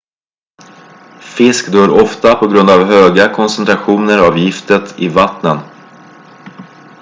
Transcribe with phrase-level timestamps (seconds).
[1.19, 5.59] fisk dör ofta på grund av höga koncentrationer av giftet i vattnen